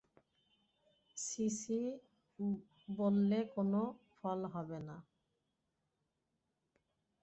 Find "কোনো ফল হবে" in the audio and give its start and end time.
3.55-4.79